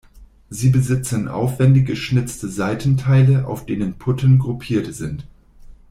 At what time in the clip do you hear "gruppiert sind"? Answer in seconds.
4.39-5.27